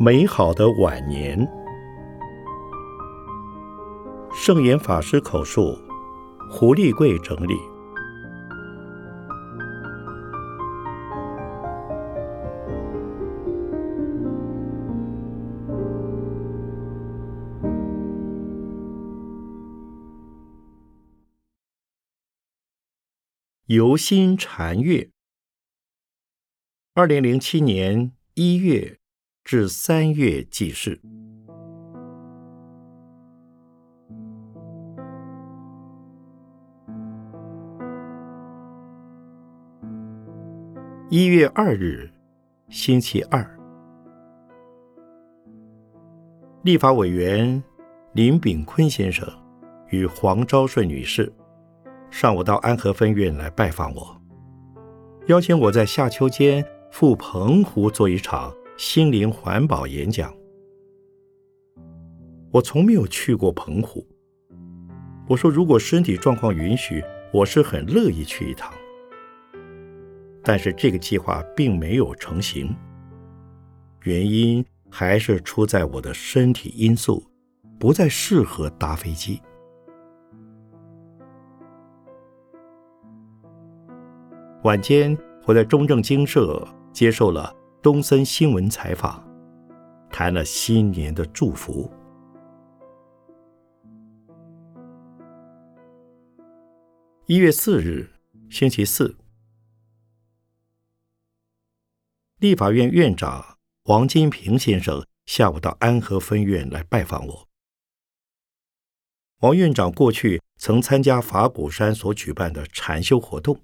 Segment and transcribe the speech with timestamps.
[0.00, 1.36] 美好的晚年。
[4.32, 5.76] 圣严法师口述，
[6.48, 7.54] 胡立贵整理。
[23.66, 25.10] 游心禅月，
[26.94, 29.00] 二零零七年一月
[29.50, 31.00] 至三月记事。
[41.08, 42.10] 一月二日，
[42.68, 43.42] 星期二，
[46.62, 47.64] 立法委员
[48.12, 49.26] 林炳坤先生
[49.88, 51.32] 与黄昭顺女士。
[52.10, 54.14] 上午到安和分院来拜访我，
[55.28, 60.32] 邀请我在夏秋间赴澎湖做一场心灵环保演讲。
[62.52, 64.06] 我从没有去过澎湖，
[65.28, 68.72] 我说如果身体状况允许，我是很乐意去一趟。
[70.44, 72.72] 但是这个计划并没有成型，
[74.04, 77.20] 原因还是出在我的身体因素，
[77.80, 79.42] 不再适合搭飞机。
[84.62, 89.24] 晚间，我在中正精舍接受了东森新闻采访，
[90.10, 91.88] 谈了新年的祝福。
[97.26, 98.10] 一月四日，
[98.50, 99.16] 星期四，
[102.40, 107.48] 立法院院长王金平先生下午到安和分院来拜访我。
[109.38, 113.60] 王院长过去曾参加法鼓山所举办的禅修活动。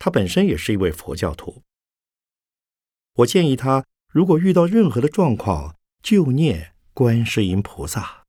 [0.00, 1.62] 他本身也是一位佛教徒。
[3.16, 8.24] 我建议他，如果遇到任何的状况，就念观世音菩萨。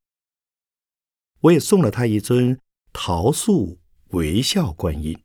[1.39, 2.59] 我也送了他一尊
[2.91, 5.23] 陶塑微笑观音。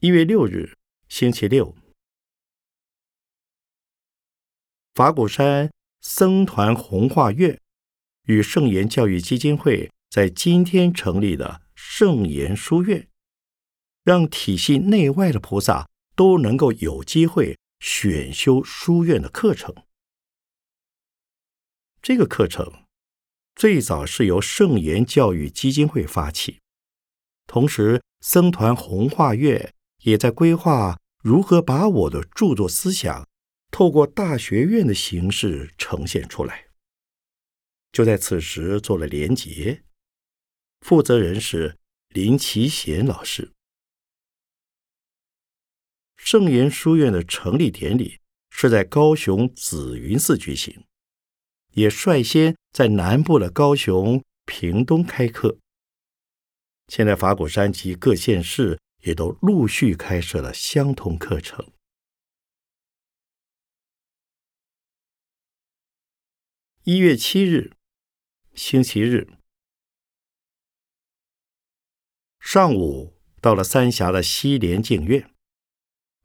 [0.00, 0.76] 一月六日，
[1.08, 1.76] 星期六，
[4.94, 7.60] 法鼓山僧团弘化院
[8.24, 9.90] 与圣言教育基金会。
[10.08, 13.08] 在今天成立的圣严书院，
[14.06, 19.74] 让体系内外的菩萨都能够有机会选修书院的课程。
[22.00, 22.84] 这个课程
[23.56, 26.60] 最早是由圣严教育基金会发起，
[27.48, 29.74] 同时僧团弘化院
[30.04, 33.26] 也在规划如何把我的著作思想
[33.72, 36.66] 透过大学院的形式呈现出来。
[37.90, 39.82] 就在此时做了连结。
[40.82, 41.76] 负责人是
[42.10, 43.55] 林奇贤老师。
[46.26, 48.18] 圣严书院的成立典礼
[48.50, 50.84] 是在高雄紫云寺举行，
[51.74, 55.56] 也率先在南部的高雄、屏东开课。
[56.88, 61.70] 现在法鼓山及各县市也都陆续开设了相同课程。
[66.82, 67.70] 一月七日，
[68.52, 69.28] 星期日。
[72.40, 75.32] 上午到了三峡的西莲净院，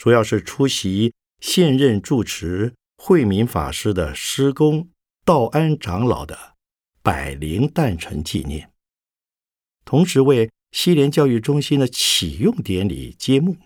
[0.02, 4.90] 主要是出席现任住持慧敏法师的师公
[5.24, 6.56] 道安长老的
[7.04, 8.74] 百灵诞辰纪念，
[9.86, 13.58] 同时为西莲教育中心的启用典礼揭幕。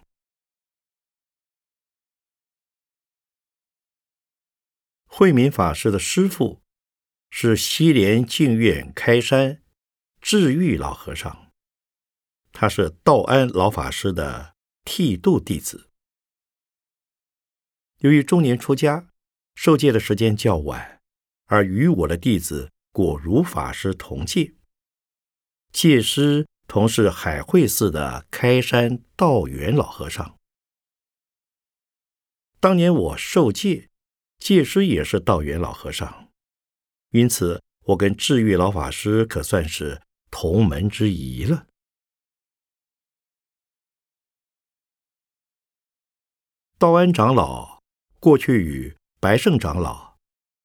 [5.05, 6.61] 慧敏法师的师父
[7.29, 9.63] 是西莲净院开山
[10.19, 11.49] 智玉老和尚。
[12.51, 15.91] 他是道安老法师的剃度弟子。
[18.05, 19.09] 由于中年出家，
[19.55, 21.01] 受戒的时间较晚，
[21.47, 24.53] 而与我的弟子果如法师同戒。
[25.71, 30.37] 戒师同是海会寺的开山道元老和尚。
[32.59, 33.89] 当年我受戒，
[34.37, 36.29] 戒师也是道元老和尚，
[37.09, 41.65] 因此我跟智玉老法师可算是同门之谊了。
[46.77, 47.74] 道安长老
[48.25, 50.17] 过去与白胜长老、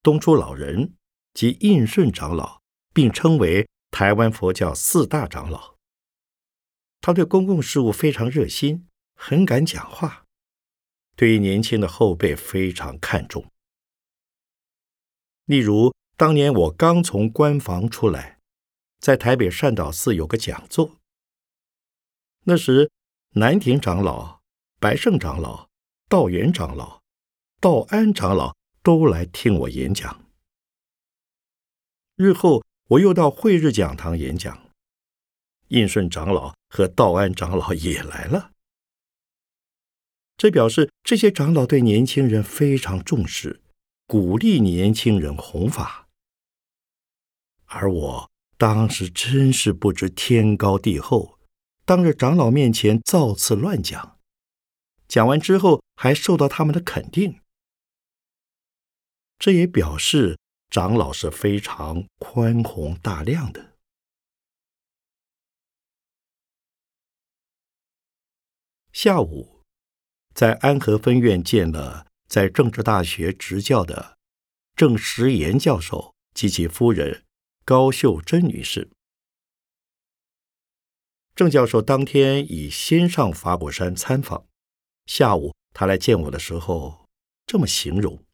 [0.03, 0.95] 东初老人
[1.35, 2.63] 及印顺长老
[2.95, 5.77] 并称为台湾佛教四大长老。
[7.03, 10.25] 他对公共事务非常热心，很敢讲话，
[11.17, 13.45] 对于年轻的后辈非常看重。
[15.45, 18.39] 例如，当年我刚从官房出来，
[19.01, 20.97] 在台北善导寺有个讲座，
[22.45, 22.91] 那时
[23.33, 24.41] 南亭长老。
[24.81, 25.69] 白胜长老、
[26.09, 27.00] 道元长老、
[27.63, 30.25] 道安长老都来听我演讲。
[32.17, 34.71] 日后我又到慧日讲堂演讲，
[35.69, 38.53] 印顺长老和道安长老也来了。
[40.39, 43.61] 这表示这些长老对年轻人非常重视，
[44.07, 46.09] 鼓励年轻人弘法。
[47.67, 51.39] 而我当时真是不知天高地厚，
[51.85, 54.19] 当着长老面前造次乱讲，
[55.07, 57.40] 讲完之后还受到他们的肯定，
[59.41, 60.39] 这也表示
[60.69, 63.79] 长老是非常宽宏大量的。
[68.93, 69.63] 下午，
[70.35, 74.19] 在安和分院见了在政治大学执教的
[74.77, 77.25] 郑时岩教授及其夫人。
[77.65, 78.91] 高秀珍女士，
[81.37, 84.45] 郑教授当天已先上法鼓山参访。
[85.07, 87.07] 下午他来见我的时候，
[87.47, 88.25] 这么形容：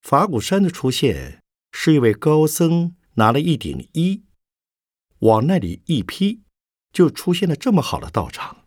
[0.00, 1.42] 法鼓山的出现
[1.72, 4.24] 是一位高僧拿了一顶衣，
[5.20, 6.40] 往那里一披，
[6.92, 8.66] 就出现了这么好的道场。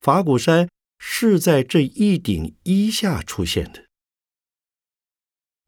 [0.00, 0.68] 法鼓山
[0.98, 3.84] 是在这一顶衣下出现的。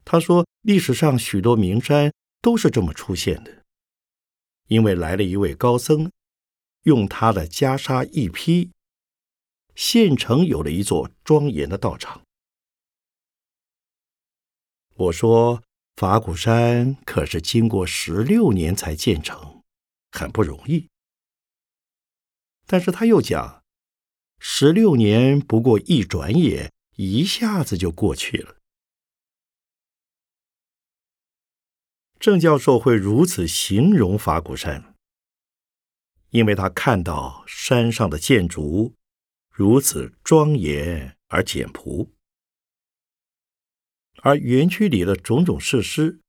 [0.03, 3.63] 他说：“历史上许多名山都是这么出现的，
[4.67, 6.11] 因为来了一位高僧，
[6.83, 8.71] 用他的袈裟一披，
[9.75, 12.21] 县城有了一座庄严的道场。”
[14.97, 15.61] 我说
[15.95, 19.61] ：“法鼓山可是经过十六年才建成，
[20.11, 20.89] 很不容易。”
[22.65, 23.63] 但是他又讲
[24.39, 28.55] ：“十六年不过一转眼，一下子就过去了。”
[32.19, 34.95] 郑教授会如此形容法鼓山，
[36.31, 38.95] 因为他看到山上的建筑
[39.51, 42.11] 如此庄严而简朴，
[44.27, 46.19] 而园区里的种种设施，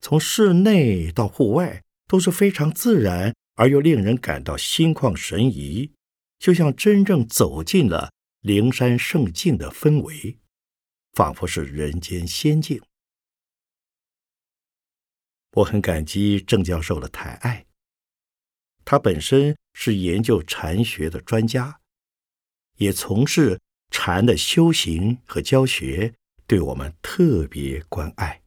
[0.00, 5.92] 从室内到户外都是非常自然而又令人感到心旷神怡，
[6.38, 8.10] 就像真正走进了
[8.40, 10.38] 灵山圣境的氛围，
[11.12, 12.80] 仿佛是人间仙境。
[15.52, 17.66] 我很感激郑教授的抬爱。
[18.86, 21.78] 他本身是研究禅学的专家，
[22.76, 23.60] 也从事
[23.90, 26.14] 禅的修行和教学，
[26.48, 28.42] 对我们特别关爱。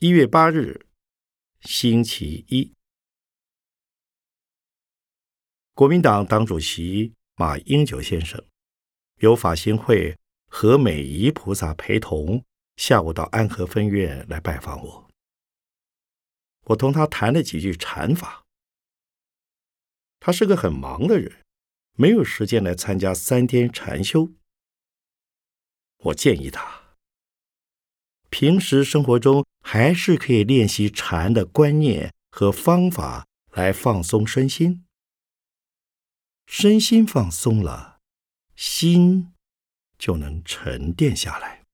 [0.00, 0.86] 一月八日，
[1.62, 2.74] 星期一，
[5.72, 8.44] 国民党党主席马英九先生。
[9.20, 10.18] 由法新会
[10.48, 12.44] 和美仪菩萨陪同，
[12.76, 15.10] 下午到安和分院来拜访我。
[16.64, 18.43] 我同他谈了几句禅法。
[20.26, 21.44] 他是个很忙的人，
[21.98, 24.32] 没有时间来参加三天禅修。
[25.98, 26.96] 我建议他，
[28.30, 34.86] 平时生活中还是可以练习禅的观念和方法来放松身心。
[36.46, 38.00] 身心放松了。
[38.56, 39.34] 心
[39.98, 41.64] 就能沉淀下来。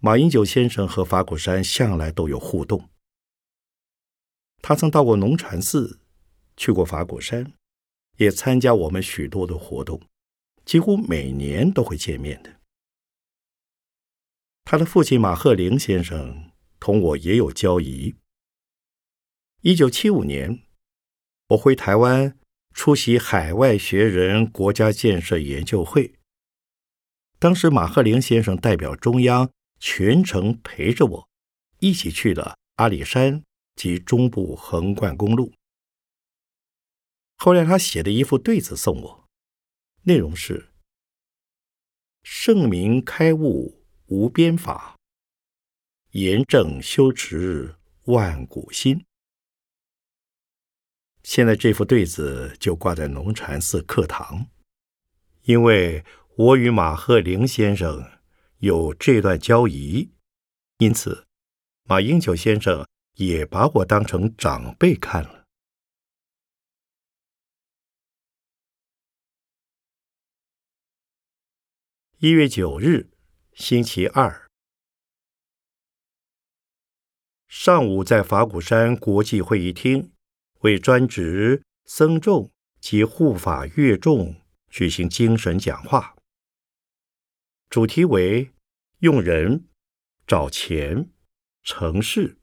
[0.00, 2.89] 马英九先生和法鼓山向来都有互动。
[4.62, 6.00] 他曾到过龙禅寺，
[6.56, 7.52] 去过法鼓山，
[8.16, 10.00] 也参加我们许多的活动，
[10.64, 12.56] 几乎每年都会见面的。
[14.64, 18.14] 他的父亲马鹤龄先生同我也有交谊。
[19.62, 20.62] 一九七五年，
[21.48, 22.36] 我回台湾。
[22.72, 26.14] 出席海外学人国家建设研究会，
[27.40, 29.50] 当时马鹤龄先生代表中央
[29.80, 31.28] 全程陪着我，
[31.80, 33.42] 一起去了阿里山
[33.80, 35.54] 及中部横贯公路。
[37.36, 39.28] 后来他写的一副对子送我，
[40.02, 40.68] 内容是
[42.22, 44.98] ：“圣明开悟无边法，
[46.10, 49.06] 严正修持万古心。”
[51.24, 54.48] 现在这副对子就挂在龙禅寺课堂，
[55.44, 56.04] 因为
[56.36, 58.20] 我与马鹤龄先生
[58.58, 60.12] 有这段交谊，
[60.76, 61.26] 因此
[61.84, 62.86] 马英九先生
[63.20, 65.44] 也把我当成长辈看了。
[72.16, 73.10] 一月九日，
[73.52, 74.48] 星期二，
[77.46, 80.12] 上午在法鼓山国际会议厅。
[80.60, 82.50] 为专职僧众
[82.80, 86.14] 及护法乐众举行精神讲话，
[87.70, 88.52] 主题为
[89.00, 89.66] “用人、
[90.26, 91.10] 找钱、
[91.62, 92.39] 城市。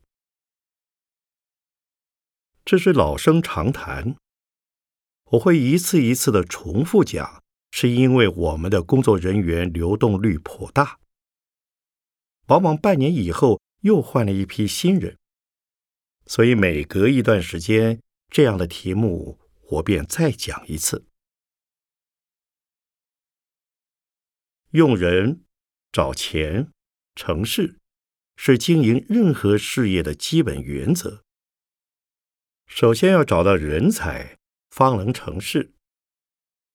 [2.67, 4.17] 这是老生常谈，
[5.31, 10.99] 我会一次一次的重复讲，是因为我们的工作人员流动率颇大，
[12.47, 15.17] 往往半年以后又换了一批新人，
[16.25, 21.05] 所以每隔一段时间，这样的题目我便再讲一次。
[24.71, 25.45] 用人、
[25.93, 26.69] 找钱、
[27.15, 27.79] 成事，
[28.35, 31.23] 是经营任何事业的基本原则。
[32.67, 34.37] 首先要找到人才，
[34.69, 35.73] 方能成事。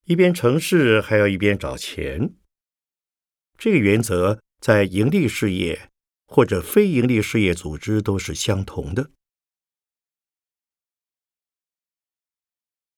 [0.04, 2.34] 一边成事，还要一边找钱。
[3.56, 5.90] 这个原则在盈利事业
[6.26, 9.12] 或者非盈利事业组织都是相同的。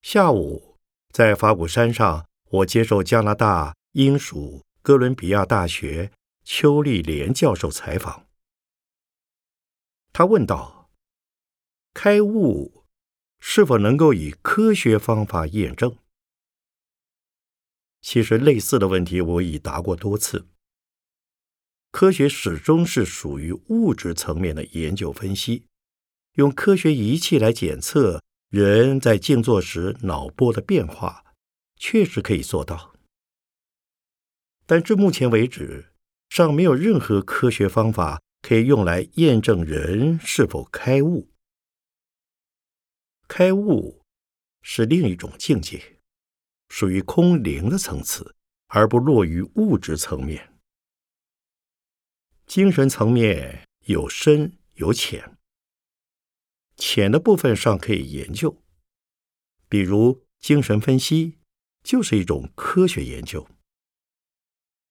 [0.01, 0.79] 下午
[1.13, 6.11] 在法鼓山上，我接受加拿大英属哥伦比亚大学
[6.43, 8.27] 邱立莲教授采访。
[10.13, 10.91] 他问道
[11.93, 12.84] ：“开悟。”
[13.47, 15.99] 是否能够以科学方法验证？
[18.01, 20.49] 其实类似的问题我已答过多次。
[21.93, 25.67] 科学始终是属于物质层面的研究分析，
[26.37, 31.23] 用科学仪器来检测人在静坐时脑波的变化，
[31.77, 32.95] 确实可以做到。
[34.65, 35.93] 但至目前为止，
[36.31, 41.34] 尚没有任何科学方法可以用来验证人是否开悟。
[43.27, 44.03] 开悟
[44.63, 45.99] 是另一种境界，
[46.69, 48.35] 属于空灵的层次，
[48.69, 50.53] 而不落于物质层面。
[52.47, 55.37] 精神层面有深有浅，
[56.77, 58.63] 浅的部分尚可以研究，
[59.69, 61.39] 比如精神分析
[61.83, 63.49] 就是一种科学研究。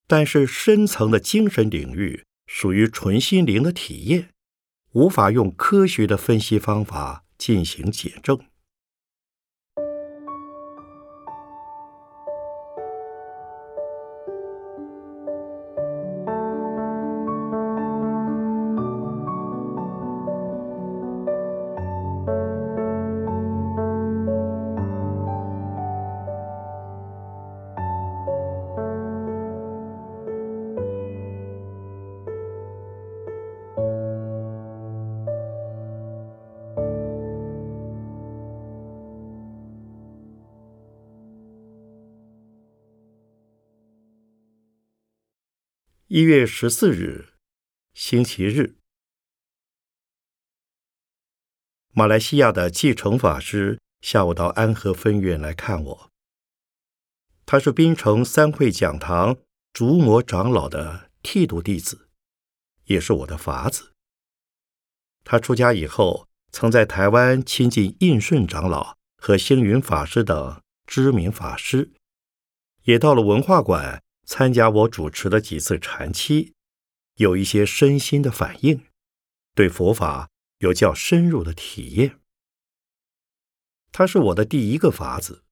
[0.07, 4.33] 但是深层的精神领域属于纯心灵的体验，
[4.91, 7.22] 无法用科学的分析方法。
[7.43, 8.39] 进行解证。
[46.15, 47.29] 一月十四日，
[47.95, 48.75] 星期日，
[51.89, 56.11] 马来西亚的继承法师下午到安和分院来看我。
[57.47, 59.37] 他是槟城三会讲堂
[59.73, 62.07] 竹魔长老的剃度弟子，
[62.83, 63.93] 也是我的法子。
[65.23, 71.91] 他出家以后，曾在台湾亲近印顺长老和星云法师等知名法师，
[72.83, 74.03] 也到了文化馆。
[74.35, 76.53] 参加我主持的几次禅期，
[77.17, 78.83] 有一些身心的反应，
[79.53, 82.19] 对佛法有较深入的体验。
[83.91, 85.43] 他是我的第一个法子，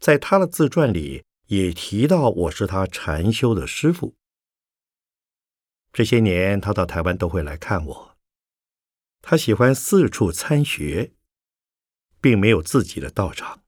[0.00, 4.16] 在他的自传里也提到我是他禅修的师傅。
[5.92, 8.18] 这些年他到台湾都会来看我，
[9.22, 11.12] 他喜欢四处参学，
[12.20, 13.62] 并没有自己的道场。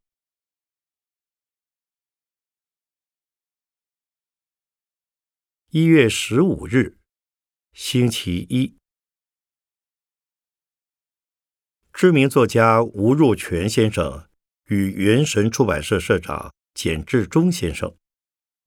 [5.75, 6.99] 一月十五日，
[7.73, 8.77] 星期一。
[11.95, 14.29] 知名作家吴若权先生
[14.67, 17.97] 与元神出版社社长简志忠先生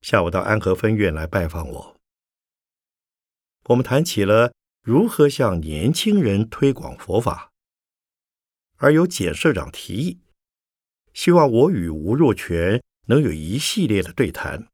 [0.00, 1.96] 下午到安和分院来拜访我。
[3.66, 7.52] 我们谈起了如何向年轻人推广佛法，
[8.78, 10.18] 而由简社长提议，
[11.14, 14.66] 希望我与吴若权能有一系列的对谈。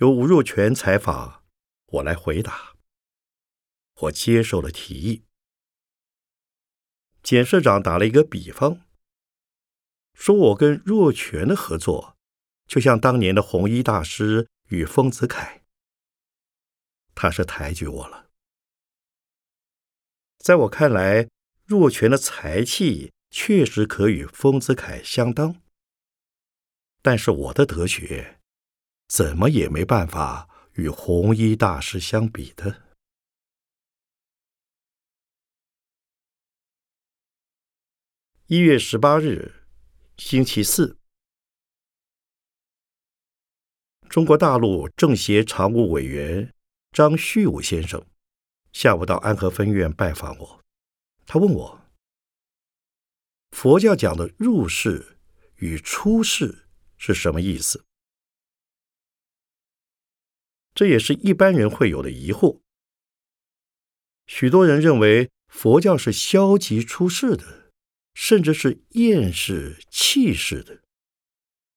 [0.00, 1.44] 由吴若权采访，
[1.84, 2.74] 我来回答。
[3.96, 5.26] 我接受了提议。
[7.22, 8.80] 简社长打了一个比方，
[10.14, 12.16] 说我跟若权的合作，
[12.66, 15.60] 就像当年的弘一大师与丰子恺。
[17.14, 18.30] 他是抬举我了。
[20.38, 21.28] 在我看来，
[21.66, 25.60] 若权的才气确实可与丰子恺相当，
[27.02, 28.39] 但是我的德学。
[29.10, 32.80] 怎么也没办法与弘一大师相比的。
[38.46, 39.66] 一月十八日，
[40.16, 40.96] 星期四，
[44.08, 46.54] 中国大陆政协常务委员
[46.92, 48.06] 张旭武先生
[48.72, 50.60] 下午到安和分院拜访我，
[51.26, 51.80] 他问我：
[53.50, 55.18] 佛教讲的入世
[55.56, 57.84] 与出世是什么意思？
[60.74, 62.60] 这也是一般人会有的疑惑。
[64.26, 67.72] 许多人认为佛教是消极出世的，
[68.14, 70.82] 甚至是厌世弃世的，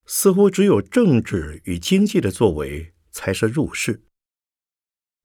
[0.06, 4.04] 似乎只有政治与经济的作为才是入世。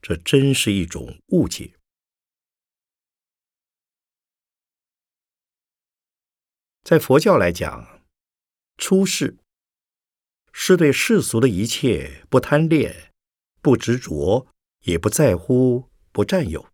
[0.01, 1.75] 这真是一种误解。
[6.83, 8.03] 在佛教来讲，
[8.79, 9.37] 出世
[10.53, 13.08] 是对世俗的一切不贪恋、
[13.69, 14.47] 不执着，
[14.85, 16.71] 也不在乎、不占有。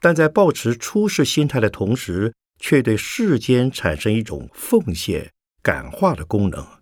[0.00, 6.80] 但在保持出世心态的同时，却对世间产生一种奉献、感化的功能，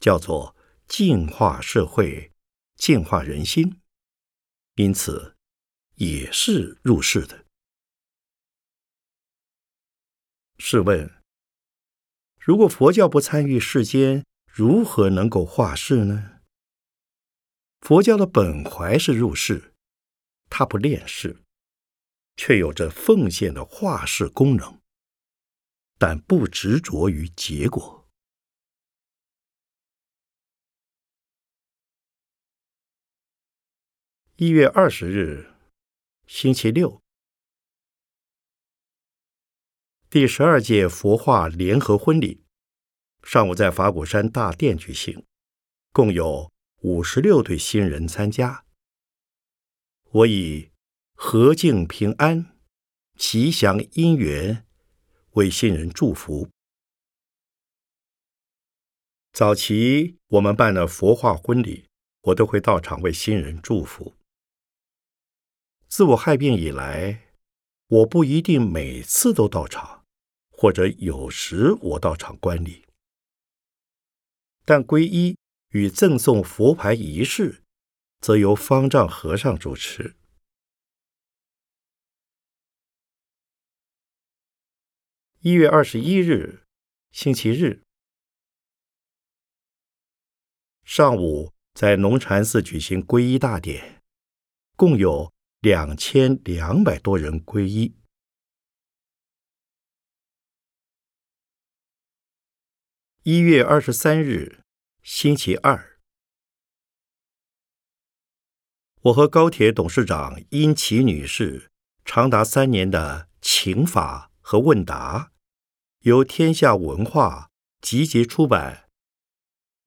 [0.00, 0.54] 叫做
[0.86, 2.30] 净化社会、
[2.76, 3.80] 净化人心，
[4.76, 5.34] 因此
[5.96, 7.44] 也是入世的。
[10.58, 11.10] 试问，
[12.38, 16.35] 如果佛教不参与世间，如何能够化世呢？
[17.86, 19.72] 佛教的本怀是入世，
[20.50, 21.44] 它不恋世。
[22.36, 24.80] 却有着奉献的化世功能，
[25.96, 28.08] 但不执着于结果。
[34.34, 35.54] 一月二十日，
[36.26, 37.00] 星期六，
[40.10, 42.44] 第十二届佛化联合婚礼
[43.22, 45.24] 上午在法鼓山大殿举行，
[45.92, 48.64] 共有五十六对新人参加。
[50.10, 50.70] 我以。
[51.18, 52.54] 和敬平安，
[53.16, 54.66] 吉祥姻缘，
[55.30, 56.50] 为新人祝福。
[59.32, 61.86] 早期我们办了佛化婚礼，
[62.20, 64.14] 我都会到场为新人祝福。
[65.88, 67.32] 自我害病以来，
[67.86, 70.04] 我不一定每次都到场，
[70.50, 72.84] 或者有时我到场观礼，
[74.66, 75.38] 但皈依
[75.76, 77.62] 与赠送佛牌仪式，
[78.22, 80.16] 则由方丈和尚主持。
[85.40, 86.64] 一月二十一日，
[87.10, 87.82] 星期日
[90.82, 94.02] 上午，在龙禅寺举行皈依大典，
[94.76, 97.94] 共有两千两百多人皈依。
[103.24, 104.64] 一月二十三日，
[105.08, 106.00] 星期二，
[109.02, 111.70] 我和高铁董事长殷琦女士
[112.04, 115.30] 长达三年的请法和问答。
[116.00, 118.88] 由天下文化集结出版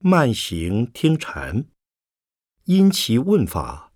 [0.10, 1.64] 《慢行听禅》，
[2.64, 3.92] 殷琦问法，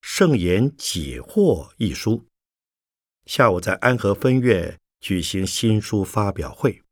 [0.00, 2.26] 圣言解惑一书。
[3.24, 6.82] 下午在安和分院举行新书发表会，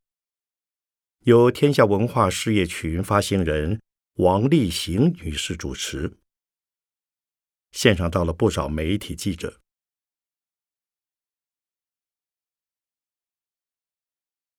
[1.25, 3.81] 由天下文化事业群发行人
[4.17, 6.19] 王丽行女士主持。
[7.73, 9.59] 现场到了不少媒体记者。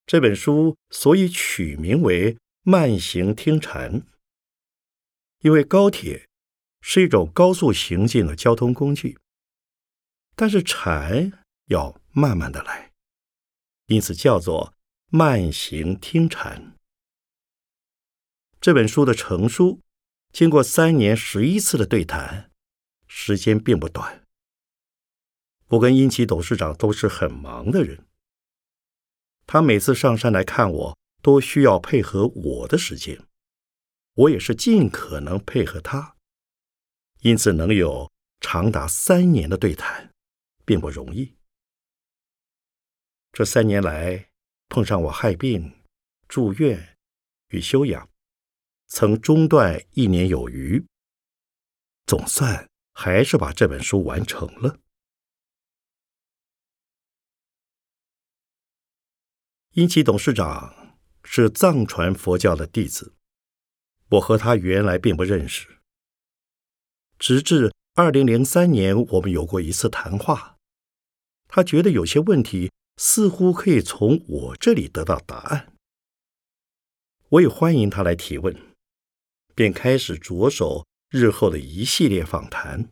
[0.07, 4.01] 这本书所以取名为《慢行听禅》，
[5.41, 6.27] 因为高铁
[6.81, 9.19] 是一种高速行进的交通工具，
[10.35, 11.31] 但是禅
[11.65, 12.91] 要慢慢的来，
[13.85, 14.71] 因此叫做
[15.07, 16.61] 《慢行听禅》。
[18.59, 19.81] 这本书的成书
[20.33, 22.51] 经过三年十一次的对谈，
[23.07, 24.25] 时间并不短。
[25.67, 28.05] 我跟英奇董事长都是很忙的人。
[29.45, 33.23] 他每次上山来看我，都需要配合我的时间，
[34.15, 36.15] 我也是尽可能配合他，
[37.21, 40.11] 因此能有长达三年的对谈，
[40.65, 41.35] 并不容易。
[43.31, 44.29] 这三年来，
[44.75, 45.73] 碰上我害病、
[46.27, 46.97] 住院
[47.47, 48.09] 与休养，
[48.87, 50.85] 曾中断一年有余，
[52.05, 54.81] 总算还是把这本书完成了。
[59.71, 63.15] 因其董事长是藏传佛教的弟子，
[64.09, 65.79] 我和他原来并不认识。
[67.17, 70.57] 直至二零零三年，我们有过一次谈话，
[71.47, 75.73] 他觉得有些问题似乎可以从我这里得到答案。
[77.29, 78.55] 我也欢迎他来提问，
[79.53, 82.91] 便开始着手日后的一系列访谈。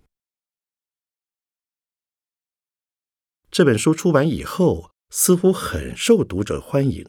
[3.52, 4.94] 这本书出版以后。
[5.16, 7.08] 似乎很受读者欢迎，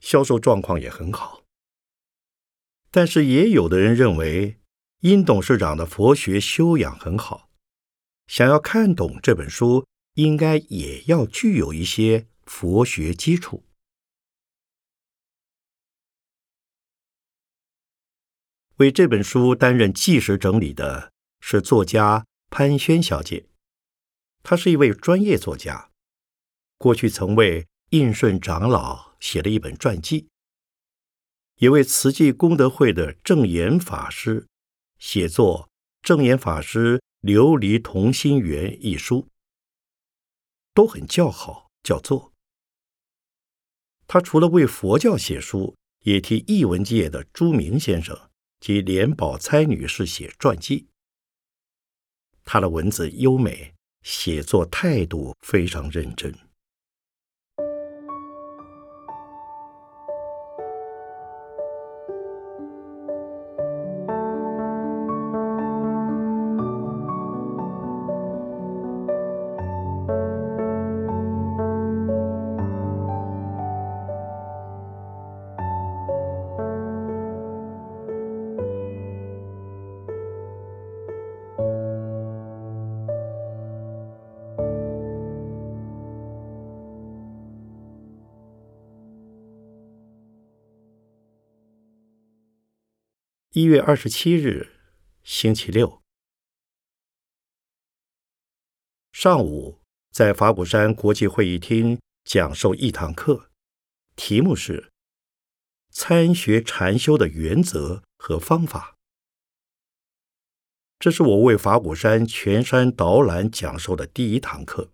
[0.00, 1.44] 销售状况也很好。
[2.90, 4.58] 但是也有的人认为，
[5.00, 7.48] 殷董事长的佛学修养很好，
[8.26, 9.86] 想要看懂这本书，
[10.18, 13.64] 应该也要具有一些佛学基础。
[18.78, 23.46] 为这本书担任纪实整理的是作家潘轩小姐，
[24.42, 25.92] 她是一位专业作家，
[26.78, 30.28] 过去曾为应顺长老写了一本传记，
[31.58, 34.48] 也为慈济功德会的正言法师
[34.98, 35.68] 写作
[36.04, 39.28] 《正言法师琉璃同心圆》一书，
[40.78, 42.32] 都很叫好叫座。
[44.06, 48.16] 他除了为佛教写书，也替译文界的朱明先生。
[48.60, 50.86] 及连宝钗女士写传记，
[52.44, 56.32] 他的文字优美，写作态度非常认真。
[93.58, 94.70] 一月二十七日，
[95.24, 96.00] 星期六
[99.10, 99.80] 上午，
[100.12, 103.50] 在法鼓山国际会议厅讲授一堂课，
[104.14, 104.92] 题目是
[105.90, 108.96] “参学禅修的原则和方法”。
[111.00, 114.92] 这是我为法鼓山全山导览讲授的第一堂课。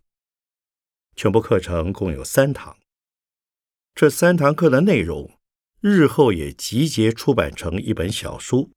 [1.14, 2.78] 全部课程共有三堂，
[3.94, 5.38] 这三堂课的内容。
[5.86, 8.72] 日后也集结出版成一本小书，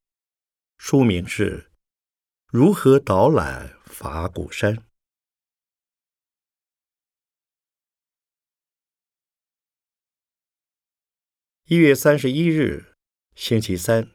[0.76, 1.62] 书名是
[2.48, 4.76] 《如何导览法鼓山》。
[11.64, 12.94] 一月三十一日，
[13.34, 14.10] 星期三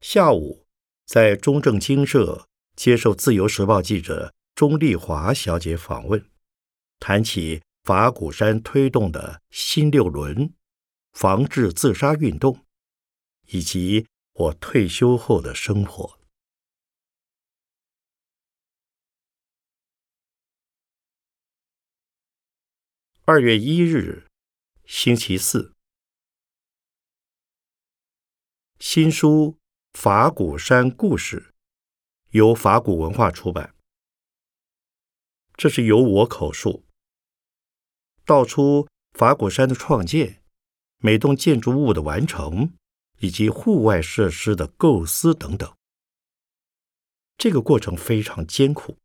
[0.00, 0.68] 下午，
[1.04, 6.24] 在中正精舍接受《自由时报》记者钟丽华小姐访问，
[7.00, 7.60] 谈起。
[7.82, 10.54] 法鼓山推动的新六轮
[11.12, 12.64] 防治自杀运动，
[13.46, 16.20] 以及我退休后的生活。
[23.24, 24.26] 二月一日，
[24.84, 25.74] 星期四，
[28.78, 29.58] 新书
[29.98, 31.52] 《法鼓山故事》
[32.30, 33.74] 由法鼓文化出版，
[35.54, 36.84] 这是由我口述。
[38.24, 40.42] 道出法鼓山的创建、
[40.98, 42.72] 每栋建筑物的完成
[43.18, 45.72] 以及户外设施的构思等等。
[47.36, 48.98] 这个过程非常艰苦，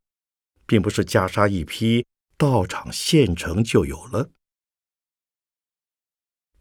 [0.66, 2.06] 并不是袈裟一披，
[2.38, 4.30] 道场现成就有了。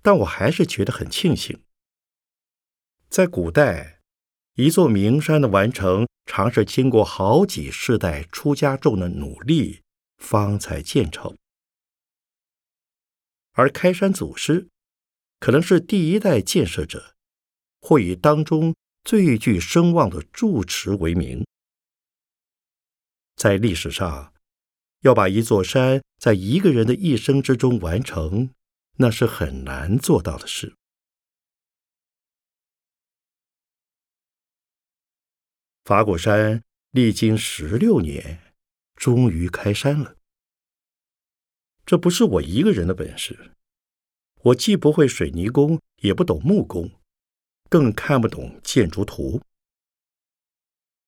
[0.01, 1.62] 但我还是觉得很庆幸，
[3.09, 4.01] 在古代，
[4.55, 9.83] 一座名山的完成，常是经过好几世代出家众的努力，
[10.19, 11.37] 方才建成。
[13.55, 14.69] 而开山祖师
[15.40, 17.14] 可能是第一代建设者，
[17.81, 21.45] 或以当中最具声望的住持为名。
[23.37, 24.33] 在历史上，
[25.01, 28.51] 要把一座山在一个人的一生之中完成，
[28.97, 30.75] 那是很难做到的事。
[35.85, 38.55] 法鼓山历经十六年，
[38.97, 40.17] 终于开山了。
[41.87, 43.53] 这不是我一个人的本事，
[44.42, 46.90] 我既不会水泥工，也不懂木工，
[47.68, 49.42] 更看不懂建筑图。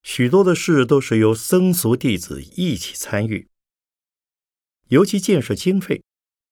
[0.02, 3.48] 许多的事都是由僧俗弟子一起参与，
[4.88, 6.04] 尤其建设经费，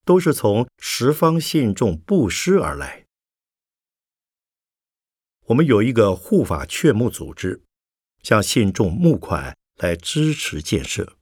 [0.05, 3.07] 都是从十方信众布施而来。
[5.47, 7.63] 我们有一个护法劝募组织，
[8.23, 11.17] 向信众募款来支持建设。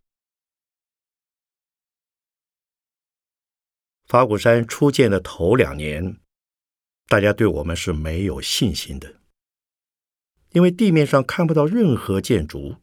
[4.13, 6.21] 法鼓山初建的头两年，
[7.07, 9.23] 大家对我们是没有信心的，
[10.51, 12.77] 因为地面上看不到任何建筑，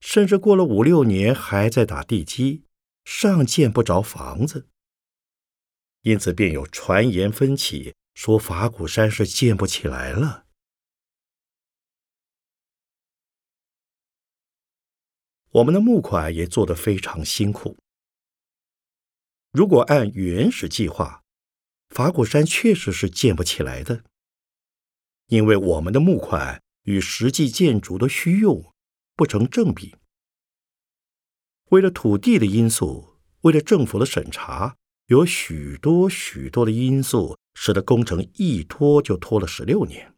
[0.00, 2.64] 甚至过了五六年还在打地基，
[3.04, 4.66] 尚见不着房子。
[6.02, 10.46] 因此便有传言分起，说法鼓山是建不起来了。
[15.50, 17.76] 我们的募款也做得非常辛苦。
[19.54, 21.22] 如果按原始计划，
[21.90, 24.02] 法鼓山确实是建不起来的，
[25.28, 28.74] 因为我们的木块与实际建筑的需用
[29.14, 29.94] 不成正比。
[31.66, 40.12] 为了土地的因素，为了政府的审查，有许多许多的因素，使得工程一拖就拖了十六年。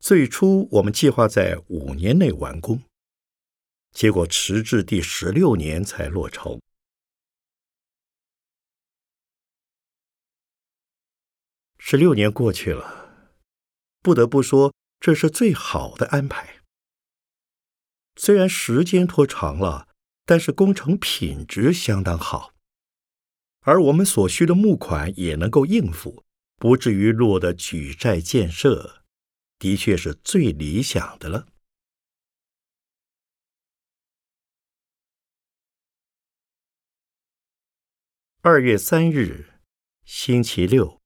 [0.00, 2.82] 最初我们计划在五年内完工，
[3.90, 6.60] 结果迟至第十六年才落成。
[11.84, 13.26] 十六年过去了，
[14.00, 16.60] 不得不说这是最好的安排。
[18.14, 19.88] 虽然时间拖长了。
[20.24, 22.54] 但是工程品质相当好，
[23.62, 26.24] 而我们所需的募款也能够应付，
[26.58, 29.02] 不至于落得举债建设，
[29.58, 31.48] 的确是最理想的了。
[38.42, 39.60] 二月三日，
[40.04, 41.01] 星期六，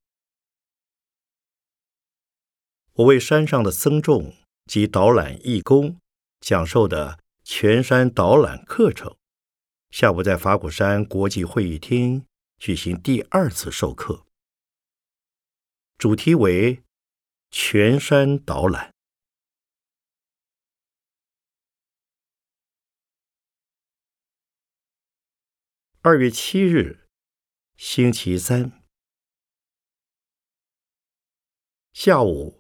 [2.96, 5.98] 我为山上的僧众及导览义工
[6.40, 7.20] 讲授的。
[7.48, 9.16] 全山导览课程，
[9.92, 12.26] 下午在法鼓山国际会议厅
[12.58, 14.26] 举行第二次授课，
[15.96, 16.82] 主题为
[17.52, 18.92] 全山导览。
[26.00, 27.06] 二月七日，
[27.76, 28.82] 星期三
[31.92, 32.55] 下午，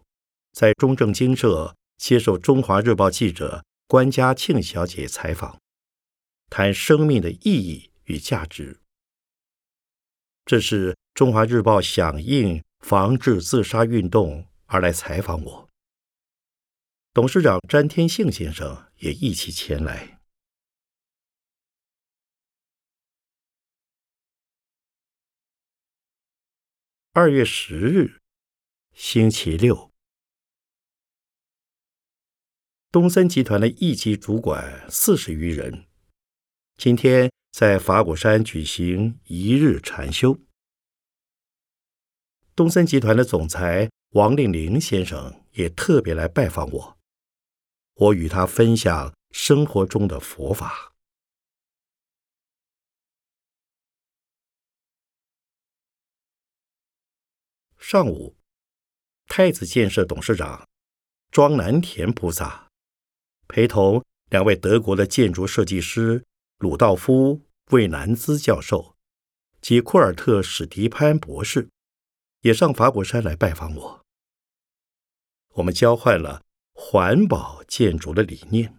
[0.56, 3.62] 在中正经社接受中华日报记者。
[3.86, 5.60] 关嘉庆小姐采访，
[6.48, 8.80] 谈生命的意义与价值。
[10.46, 15.68] 这是《中华日报》响应防治自杀运动而来采访我。
[17.12, 20.18] 董事长詹天庆先生也一起前来。
[27.12, 28.18] 二月十日，
[28.94, 29.92] 星期六。
[32.96, 35.86] 东森集团的一级主管四十余人，
[36.78, 40.40] 今天在法鼓山举行一日禅修。
[42.54, 46.98] 东森集团的总裁王令玲先生也特别来拜访我，
[47.96, 50.94] 我与他分享生活中的佛法。
[57.76, 58.38] 上午，
[59.26, 60.66] 太子建设董事长
[61.30, 62.65] 庄南田菩萨。
[63.48, 66.24] 陪同两位德国的建筑设计师
[66.58, 67.36] 鲁道夫·
[67.70, 68.96] 魏南兹教授
[69.60, 71.68] 及库尔特·史迪潘博士，
[72.42, 74.04] 也上法鼓山来拜访我。
[75.54, 78.76] 我们交换了环保建筑的理念。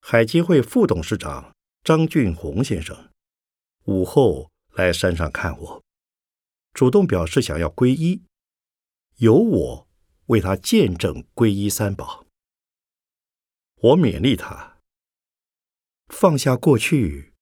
[0.00, 3.10] 海基会副董事长张俊宏先生
[3.84, 5.82] 午后来山上看我，
[6.74, 8.22] 主动表示想要皈依。
[9.16, 9.88] 由我
[10.26, 12.26] 为他见证皈依三宝。
[13.76, 14.78] 我勉励他
[16.08, 17.32] 放下过去，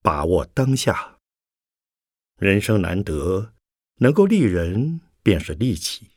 [0.00, 1.18] 把握当下。
[2.36, 3.54] 人生难得，
[3.96, 6.10] 能够利人便是利己。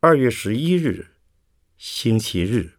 [0.00, 1.16] 二月十一日，
[1.76, 2.75] 星期日。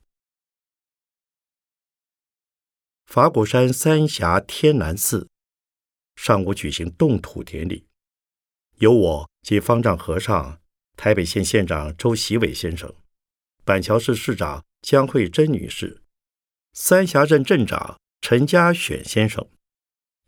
[3.08, 5.30] 法鼓山三峡天南寺
[6.18, 7.86] 上午举行动土典礼，
[8.80, 10.60] 由我及方丈和尚、
[10.98, 12.94] 台北县县长周习伟先生、
[13.64, 16.02] 板桥市市长江惠珍女士、
[16.74, 19.48] 三峡镇镇长陈家选先生，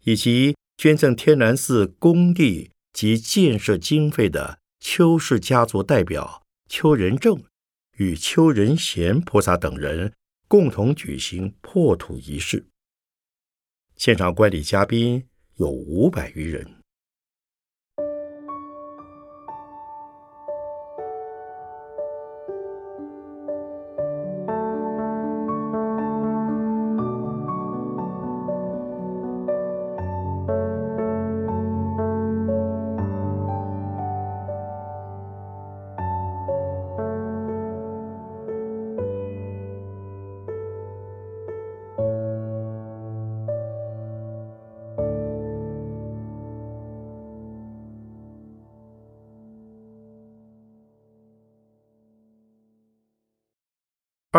[0.05, 7.43] 以及捐赠天南寺工地及建设经费的邱氏家族代表邱仁正
[7.97, 10.13] 与邱仁贤菩萨等人。
[10.49, 12.71] 共同举行破土仪式，
[13.95, 16.78] 现场观礼嘉宾有五百余人。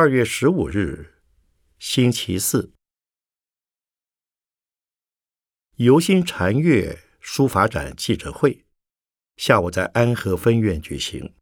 [0.00, 1.20] 二月十五日，
[1.78, 2.72] 星期四，
[5.76, 8.64] 游心禅悦书法展记者会，
[9.36, 11.36] 下午在安和分院举行，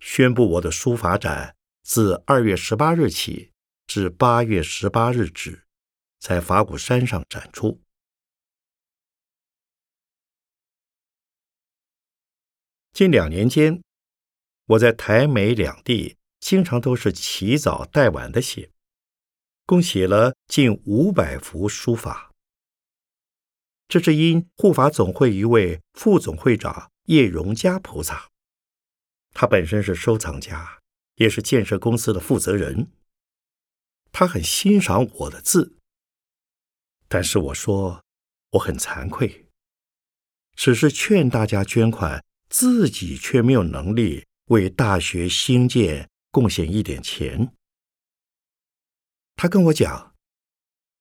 [0.00, 3.52] 宣布我的书法展自二月十八日起
[3.86, 5.64] 至八月十八日止，
[6.18, 7.80] 在法鼓山上展出。
[12.92, 13.82] 近两年间，
[14.66, 18.70] 我在台美两地经常都是起早带晚的写，
[19.66, 22.32] 共写了近五百幅书法。
[23.88, 28.28] 这是因护法总会一位副总会长叶荣嘉菩萨，
[29.32, 30.80] 他本身是收藏家，
[31.14, 32.90] 也是建设公司的负责人。
[34.12, 35.76] 他很欣赏我的字，
[37.08, 38.04] 但是我说
[38.50, 39.46] 我很惭愧，
[40.54, 47.52] 只是劝大家捐款，自己却没有能力为大学兴建贡献一点钱。
[49.34, 50.14] 他跟我讲，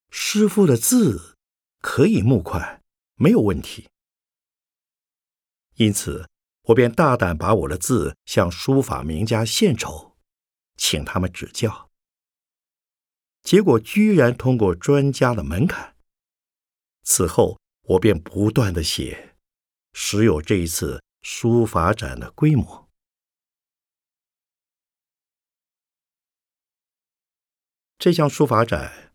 [0.10, 1.38] 师傅的字
[1.80, 2.82] 可以募款，
[3.14, 3.88] 没有问题。
[5.76, 6.28] 因此，
[6.64, 10.18] 我便大胆把我的字向书法名家献丑，
[10.76, 11.92] 请他们指教。
[13.44, 15.96] 结果居然通过专家的门槛。
[17.04, 19.36] 此后，我便不断的写，
[19.94, 22.87] 时有这一次书法展的规模。
[28.00, 29.14] 这项书法展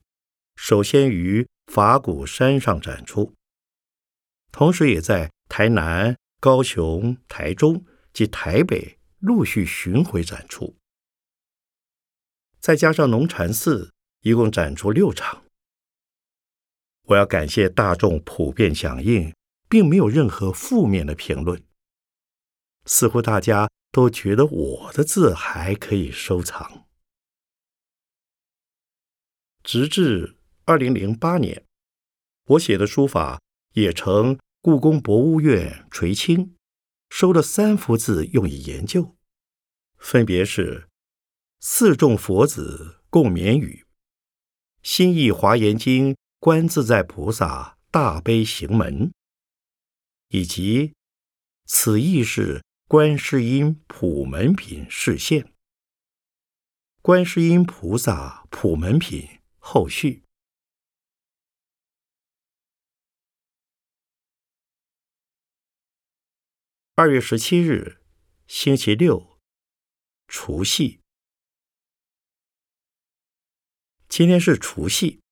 [0.56, 3.32] 首先于法鼓山上展出，
[4.50, 10.76] 同时也在台南、高雄、台中及台北陆续巡回展出，
[12.60, 13.92] 再加上龙禅寺。
[14.24, 15.42] 一共展出六场。
[17.06, 19.34] 我要感谢大众普遍响应，
[19.68, 21.60] 并没有任何负面的评论。
[22.84, 26.81] 似乎大家都觉得我的字还可以收藏。
[29.62, 31.64] 直至二零零八年，
[32.46, 33.40] 我写的书法
[33.74, 36.56] 也成故宫博物院垂青，
[37.10, 39.16] 收了三幅字用以研究，
[39.96, 40.88] 分别是
[41.60, 43.86] 四众佛子共勉语。
[44.82, 49.12] 新义华严经观自在菩萨大悲行门，
[50.30, 50.92] 以及
[51.66, 55.52] 此亦是观世音普门品示现。
[57.00, 59.28] 观世音菩萨普门品
[59.64, 60.24] 后续。
[66.94, 68.02] 二月十七日，
[68.48, 69.38] 星期六，
[70.26, 71.00] 除夕。
[74.08, 75.22] 今天是除夕，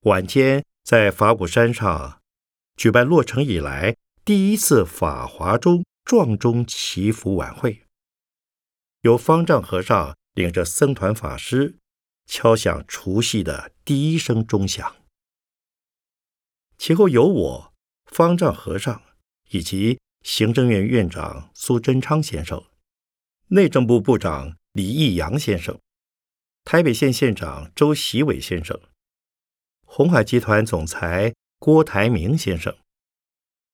[0.00, 2.22] 晚间在法鼓山上
[2.76, 7.84] 举办落成以来第一次法华中撞钟祈福晚会，
[9.00, 11.78] 由方丈和尚领着僧团法师
[12.26, 14.96] 敲响除夕的第一声钟响，
[16.78, 17.74] 其后由我
[18.06, 19.02] 方丈和尚
[19.50, 22.64] 以及行政院院长苏贞昌先生、
[23.48, 25.78] 内政部部长李义阳先生。
[26.64, 28.80] 台北县县长周习伟先生，
[29.84, 32.74] 红海集团总裁郭台铭先生，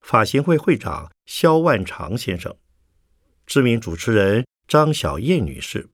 [0.01, 2.59] 法行会会长肖万长先生，
[3.47, 5.91] 知名主持人张小燕女士，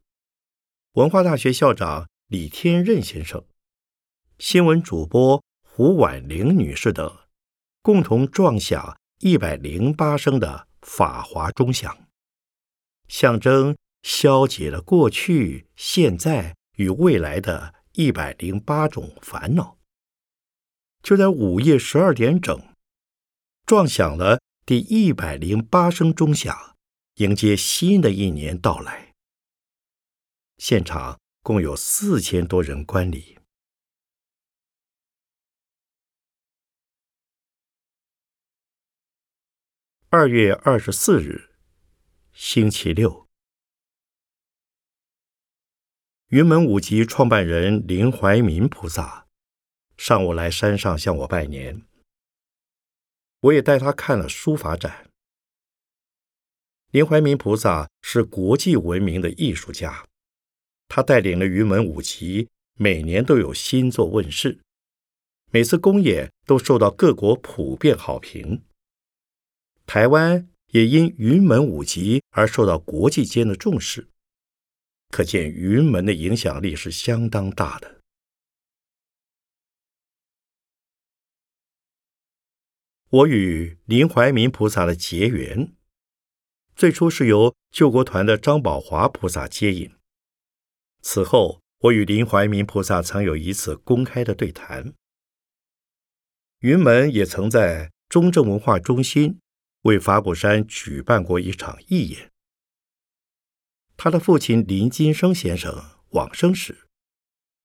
[0.93, 3.45] 文化大学校长李天任先生，
[4.41, 7.17] 新闻主播胡婉玲女士等，
[7.83, 12.09] 共同撞响一百零八声的法华钟响，
[13.07, 16.55] 象征消解了过去、现在。
[16.77, 19.79] 与未来的一百零八种烦恼，
[21.03, 22.61] 就在午夜十二点整，
[23.65, 26.77] 撞响了第一百零八声钟响，
[27.15, 29.15] 迎接新的一年到来。
[30.59, 33.39] 现场共有四千多人观礼。
[40.09, 41.55] 二月二十四日，
[42.33, 43.29] 星期六。
[46.31, 49.29] 云门舞集创办人林怀民菩萨
[49.97, 51.87] 上午来山上向我拜年，
[53.39, 55.09] 我也带他看了书法展。
[56.91, 60.09] 林怀民菩萨是国际闻名的艺术家，
[60.89, 64.61] 他带领了云门舞集，每年都有新作问世，
[65.51, 68.63] 每次公演都受到各国普遍好评。
[69.87, 74.09] 台湾也因云门舞集而受到国际间的重视。
[75.11, 78.01] 可见云门的影响力是相当大的。
[83.09, 85.73] 我与林怀民菩萨的结缘，
[86.75, 89.95] 最初是由救国团的张宝华菩萨接引。
[91.09, 94.93] 此后，我与林怀民菩萨曾有一次公开的对谈。
[96.59, 99.39] 云门也曾在中正文化中心
[99.83, 102.33] 为法鼓山举办过一场义演。
[103.97, 105.73] 他的父亲林金生先生
[106.11, 106.89] 往生时，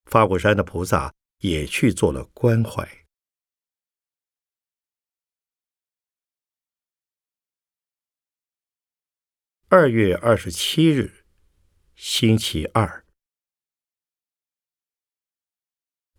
[0.05, 2.87] 法鼓山的菩萨也去做了关怀。
[9.67, 11.25] 二月二十七日，
[11.95, 13.00] 星期二。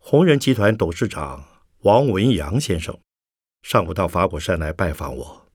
[0.04, 3.00] 红人集团董事长王文阳先生
[3.62, 5.46] 上午到法鼓山来拜访我，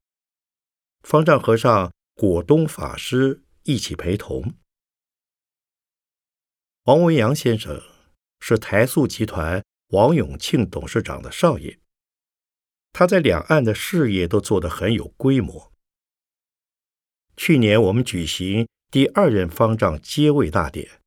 [1.02, 4.56] 方丈和尚果东法师一起陪同。
[6.84, 7.84] 王文阳先生
[8.40, 11.78] 是台塑集团王永庆董事长的少爷。
[12.94, 15.74] 他在两岸的事业都做得很有规模。
[17.36, 21.02] 去年我们举行第二任方丈接位大典，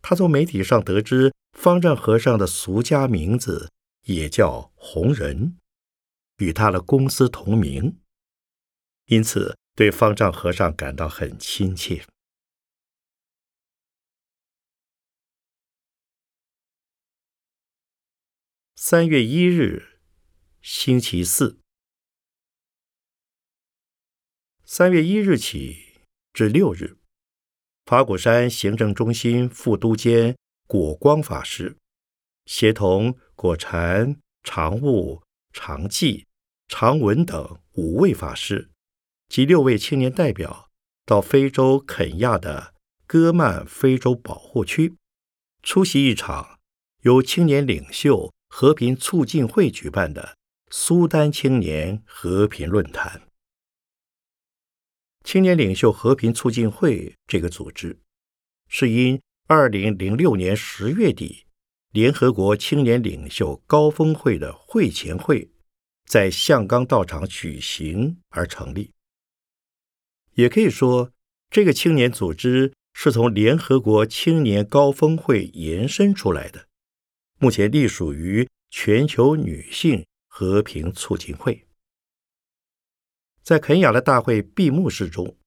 [0.00, 3.70] 他从媒体上得知方丈和尚的俗家名字
[4.02, 5.58] 也叫弘仁，
[6.38, 8.00] 与他的公司同名，
[9.06, 12.04] 因此对方丈和尚感到很亲切。
[18.74, 19.98] 三月一日。
[20.60, 21.60] 星期四，
[24.64, 26.02] 三月一日起
[26.34, 26.97] 至六日，
[27.88, 30.36] 法鼓山行政中心副都监
[30.66, 31.78] 果光法师，
[32.44, 35.22] 协同果禅、常务、
[35.54, 36.26] 常寂、
[36.68, 38.68] 常文等五位法师
[39.30, 40.68] 及六位青年代表，
[41.06, 42.74] 到非洲肯亚的
[43.06, 44.96] 戈曼非洲保护区，
[45.62, 46.58] 出席一场
[47.04, 50.36] 由青年领袖和平促进会举办的。
[50.70, 53.22] 苏丹青年和平论坛，
[55.28, 57.98] 青年领袖和平促进会这个组织，
[58.66, 61.44] 是因二零零六年十月底
[61.92, 65.50] 联合国青年领袖高峰会的会前会
[66.06, 68.94] 在象冈道场举行而成立。
[70.32, 71.12] 也可以说，
[71.50, 76.68] 这个青年组织是从联合国青年高峰会延伸出来的，
[77.38, 80.06] 目前隶属于全球女性。
[80.30, 81.66] 和平促进会
[83.48, 85.38] 在肯雅的大会闭幕式中，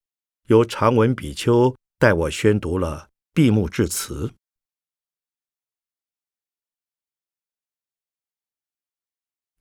[0.47, 4.33] 由长文比丘代我宣读了闭幕致辞。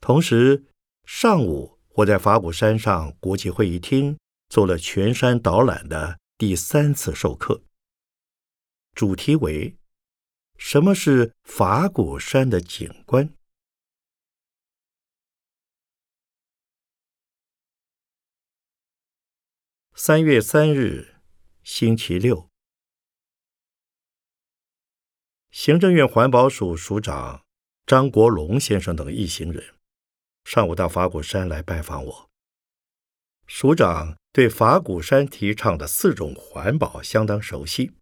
[0.01, 0.64] 同时，
[1.05, 4.18] 上午我在法鼓山上国际会议厅
[4.49, 7.62] 做了全山导览的第三次授课，
[8.95, 9.76] 主题为
[10.57, 13.34] “什么是法鼓山的景观”。
[20.03, 21.16] 三月三日，
[21.62, 22.48] 星期六，
[25.51, 27.42] 行政院环保署署长
[27.84, 29.74] 张国龙先生等一行人
[30.42, 32.30] 上午到法鼓山来拜访我。
[33.46, 37.92] 署长对法鼓山提倡的四种环保相当熟悉，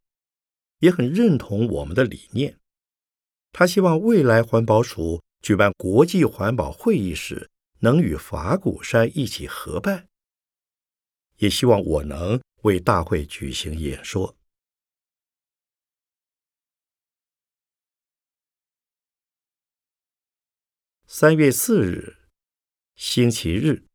[0.79, 2.57] 也很认同我们的理念。
[3.51, 10.08] 他希望未来环保署举办国际环保会议时，能与法鼓山一起合办。
[11.39, 14.37] 也希望我能为大会举行演说。
[21.07, 22.19] 三月四日，
[22.95, 23.87] 星期日，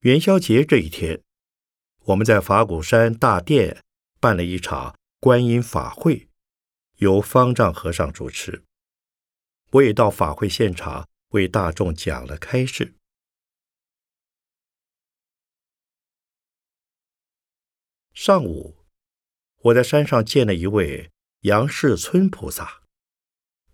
[0.00, 1.22] 元宵节这一天，
[2.04, 3.82] 我们在法鼓山大殿
[4.20, 6.28] 办了一场观音法会，
[6.98, 8.62] 由方丈和尚主持。
[9.72, 12.99] 我也到法会现场为大众讲了开示。
[18.22, 18.76] 上午，
[19.62, 21.10] 我在山上见了一位
[21.44, 22.82] 杨氏村菩萨，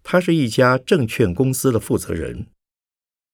[0.04, 2.52] 他是一家证券公司的负责人，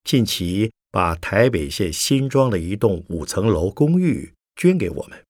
[0.03, 5.23] 近期把台北县新庄的一栋五层楼公寓捐给我们。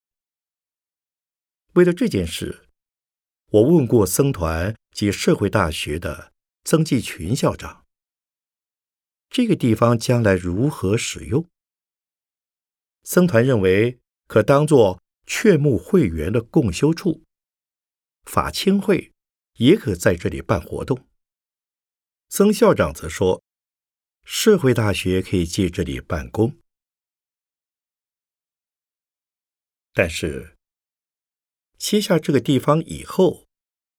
[1.73, 2.69] 为了这件事，
[3.51, 6.31] 我问过僧团及社会大学的
[6.63, 7.83] 曾纪群校长，
[9.29, 11.45] 这个地方将来如何使用？
[13.03, 15.02] 僧团认为可当做。
[15.25, 17.23] 劝募会员的共修处，
[18.23, 19.11] 法清会
[19.53, 21.07] 也可在这里办活动。
[22.29, 23.43] 曾校长则说，
[24.23, 26.57] 社会大学可以借这里办公，
[29.93, 30.57] 但是
[31.77, 33.47] 接下这个地方以后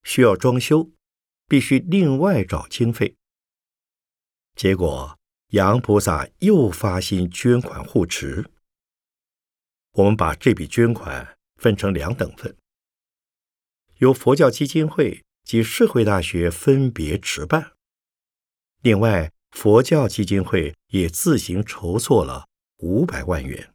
[0.02, 0.90] 需要装修，
[1.46, 3.16] 必须另外找经费。
[4.56, 5.18] 结果
[5.48, 8.50] 杨菩萨又发心捐款护持。
[9.95, 12.57] 我们把这笔捐款分成两等份，
[13.99, 17.72] 由佛教基金会及社会大学分别持办。
[18.82, 23.72] 另外，佛教基金会也自行筹措了五百万元。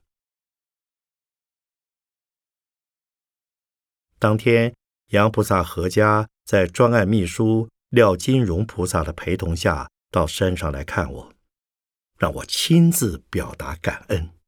[4.19, 4.75] 当天，
[5.11, 11.33] 杨菩萨合家在专案秘书廖金荣菩萨的陪同下，到山上来看我，
[12.17, 14.38] 让我亲自表达感恩。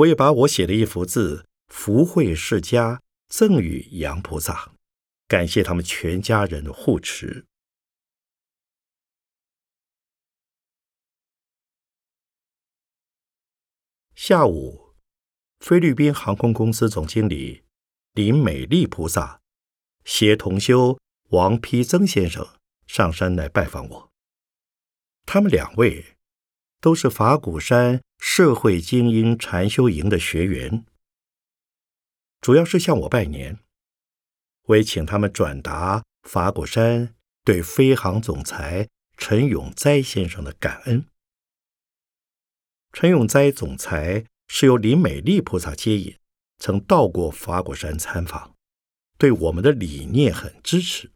[0.00, 4.72] 我也把我写的一幅字“福慧世家”赠予杨菩萨，
[5.28, 7.44] 感谢他们全家人的护持。
[14.14, 14.94] 下午，
[15.58, 17.64] 菲律宾航空公司总经理
[18.12, 19.40] 林美丽菩萨
[20.04, 20.98] 携同修
[21.30, 22.46] 王丕曾先生
[22.86, 24.10] 上山来拜访我。
[25.26, 26.16] 他们两位
[26.80, 30.84] 都是法鼓山社会精英禅修营的学员，
[32.40, 33.58] 主要是向我拜年，
[34.64, 37.14] 我也请他们转达法鼓山
[37.44, 41.06] 对飞航总裁陈永哉先生的感恩。
[42.92, 46.16] 陈永哉总裁是由林美丽菩萨接引，
[46.58, 48.56] 曾到过法鼓山参访，
[49.18, 51.10] 对我们的理念很支持。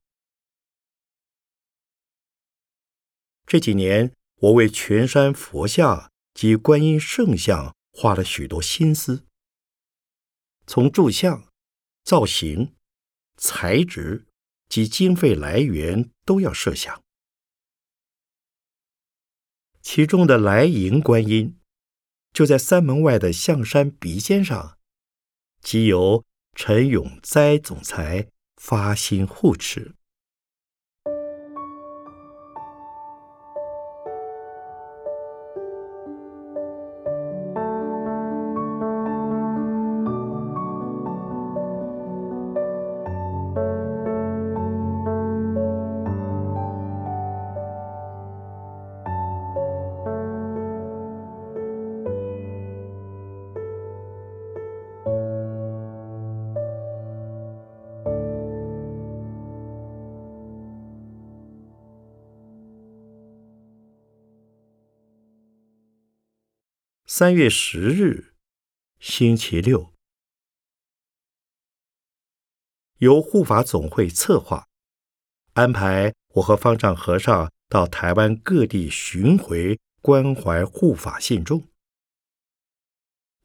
[3.47, 4.13] 这几年，
[4.45, 9.25] 我为全山佛像及观音圣像花了许多心思，
[10.67, 11.49] 从铸像、
[12.03, 12.75] 造型、
[13.39, 14.27] 材质
[14.69, 17.03] 及经费来源都要设想。
[19.81, 21.59] 其中的来迎观音。
[22.33, 24.77] 就在三门外的象山鼻尖上，
[25.63, 29.95] 即由陈永哉总裁发心护持。
[67.17, 68.35] 三月十日，
[68.99, 69.95] 星期六，
[72.97, 74.67] 由护法总会策划
[75.53, 81.69] 安排，我和方丈和尚到台湾各地巡回关怀护法信众。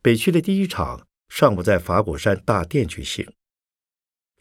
[0.01, 3.31] 北区的第一场上午在法鼓山大殿举行，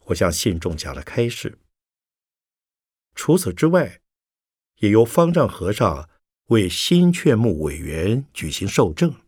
[0.05, 1.59] 我向信众讲了开示。
[3.15, 4.01] 除此之外，
[4.77, 6.09] 也由方丈和尚。
[6.49, 9.21] 为新劝募委员举行受证，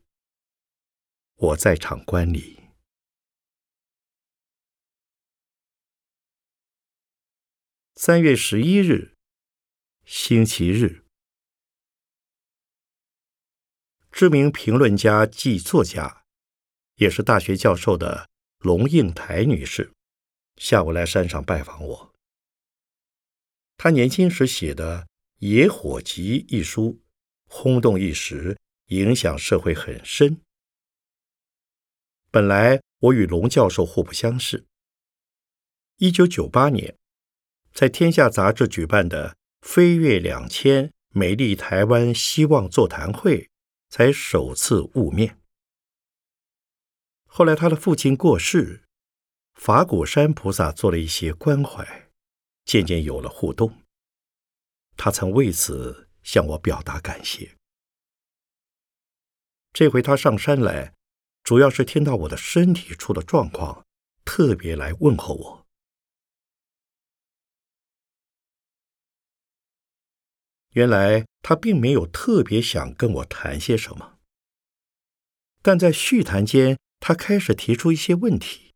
[1.35, 2.59] 我在场观礼。
[7.95, 9.14] 三月十一日，
[10.07, 11.05] 星期日，
[14.11, 16.25] 知名评论家暨作家，
[16.95, 19.93] 也是大学教授的龙应台女士，
[20.57, 22.14] 下午来山上拜访我。
[23.77, 25.03] 她年轻时写的
[25.41, 26.99] 《野火集》一书。
[27.53, 30.41] 轰动一时，影响社会很深。
[32.31, 34.65] 本来我与龙教授互不相识。
[35.97, 36.97] 一九九八年，
[37.75, 39.37] 在《天下》杂志举办的
[39.67, 43.51] “飞跃两千，美丽台湾希望”座谈会，
[43.89, 45.37] 才首次晤面。
[47.27, 48.85] 后来他的父亲过世，
[49.55, 52.09] 法鼓山菩萨做了一些关怀，
[52.65, 53.83] 渐渐有了互动。
[54.97, 56.07] 他曾为此。
[56.23, 57.57] 向我表达感谢。
[59.73, 60.95] 这回他上山来，
[61.43, 63.85] 主要是听到我的身体出了状况，
[64.25, 65.66] 特别来问候我。
[70.71, 74.18] 原来他并没有特别想跟我谈些什么，
[75.62, 78.73] 但在叙谈间，他开始提出一些问题，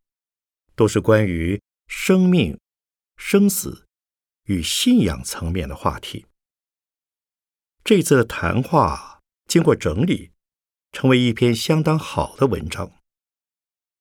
[0.74, 2.58] 都是关于生命、
[3.16, 3.86] 生死
[4.44, 6.26] 与信仰层面的话题。
[7.84, 10.30] 这次的谈话经过整理，
[10.90, 12.90] 成为一篇相当好的文章，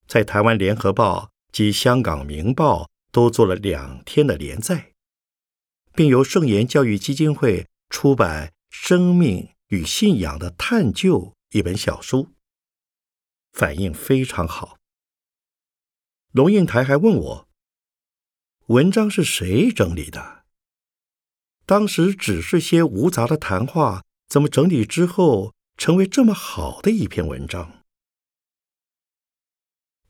[0.08, 4.94] 在台湾联合报及香港明报都做了两天的连载，
[5.94, 11.20] 并由圣言教育基金会出版《生命与信仰的探究》
[11.58, 12.30] 一本小书，
[13.52, 14.78] 反应非常好。
[16.32, 17.50] 龙应台还问我，
[18.68, 20.43] 文章是谁整理的？
[21.66, 27.84] 当时只是些无杂的谈话，怎么整理之后成为这么好的一篇文章？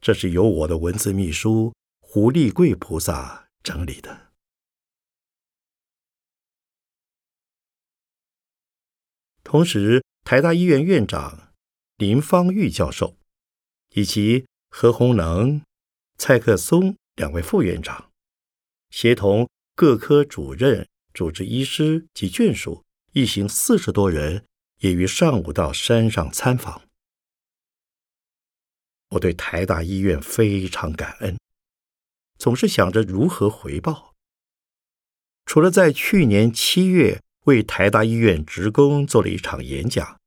[0.02, 4.32] 这是由我的文字秘书胡立贵菩萨整理的。
[9.44, 11.54] 同时，台大医院院长
[11.98, 13.16] 林芳玉教授
[13.92, 15.62] 以及何鸿能、
[16.18, 18.12] 蔡克松两位副院长，
[18.90, 20.90] 协同各科主任。
[21.14, 24.46] 主治医师及眷属一行四十多人，
[24.80, 26.82] 也于上午到山上参访。
[29.10, 31.38] 我对台大医院非常感恩，
[32.40, 34.16] 总是想着如何回报。
[35.46, 40.20] 除了在去年七月为台大医院职工做了一场演讲，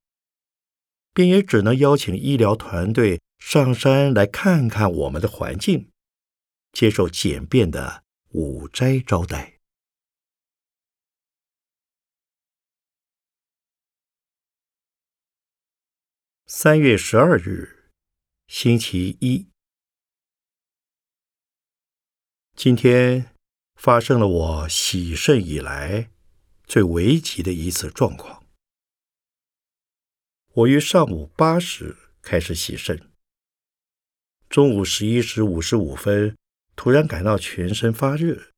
[1.13, 5.91] 便也只能邀请医疗团队上山来看看我们的环境，
[6.71, 9.56] 接受简便的午斋招待。
[16.49, 17.91] 三月十二日，
[18.47, 19.49] 星期一，
[22.55, 23.33] 今天。
[23.75, 26.11] 发生了我洗肾以来
[26.65, 28.47] 最危急的一次状况。
[30.53, 33.11] 我于上午八时开始洗肾，
[34.49, 36.39] 中午十一时五十五分
[36.75, 38.53] 突然感到全身发热，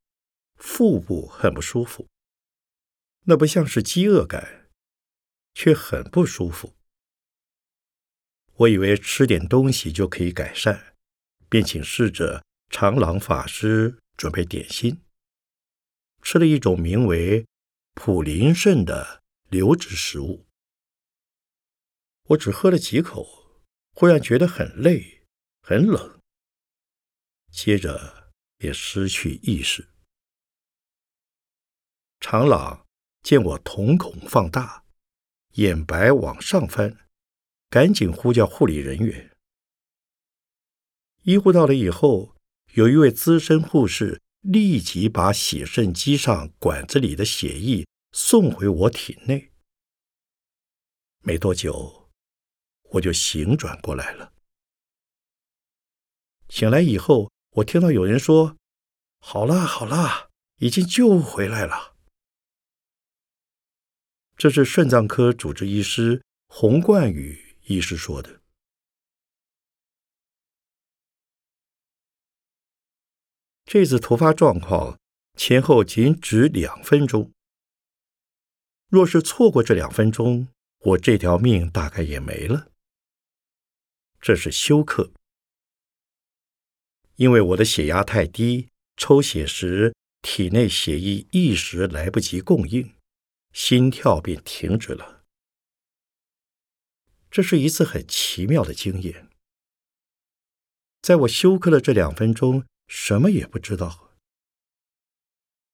[0.57, 2.07] 腹部很不舒服。
[3.25, 4.71] 那不像是饥饿感，
[5.55, 6.78] 却很不舒服。
[8.59, 10.95] 我以为吃点东西就可以改善，
[11.49, 15.01] 便请侍者长朗法师准备点心。
[16.23, 17.47] 吃了一种名为
[17.95, 20.45] 普林肾的流质食物，
[22.25, 25.23] 我只喝了几口，忽然觉得很累、
[25.63, 26.21] 很冷，
[27.53, 29.89] 接着也失去意识。
[32.19, 32.85] 长朗
[33.23, 34.85] 见我瞳孔放大，
[35.53, 37.08] 眼白往上翻，
[37.71, 39.37] 赶紧呼叫护理人员。
[41.23, 42.37] 医护到了以后，
[42.75, 44.21] 有一位资深护士。
[44.41, 49.51] 立即把洗肾机上管子里的血液送回我体内。
[51.23, 52.09] 没多久，
[52.93, 54.33] 我就醒转过来了。
[56.49, 58.57] 醒来以后，我听到有人说
[59.19, 61.97] ：“好了，好了，已经救回来了。”
[64.39, 68.41] 这是肾脏科主治医师洪冠宇医师说的。
[73.65, 74.99] 这次突发状况
[75.37, 77.31] 前后仅止两分钟，
[78.89, 80.49] 若是错过这两分钟，
[80.79, 82.73] 我这条命大概也没了。
[84.21, 85.13] 这是休克，
[87.17, 92.95] 因为我的血压太低，抽血时体内血液一时来不及供应，
[93.53, 95.18] 心跳便停止了。
[97.31, 99.29] 这是一次很奇妙的经验，
[101.03, 102.67] 在我休克的这两分钟。
[102.91, 104.15] 什么也不知道。